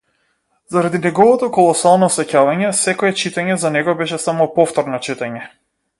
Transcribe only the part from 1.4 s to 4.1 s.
колосално сеќавање, секое читање за него